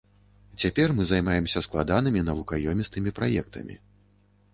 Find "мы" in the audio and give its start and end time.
0.99-1.03